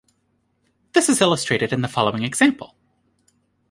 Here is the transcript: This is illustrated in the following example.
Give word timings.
This 0.93 1.09
is 1.09 1.21
illustrated 1.21 1.71
in 1.71 1.81
the 1.81 1.87
following 1.87 2.23
example. 2.23 2.75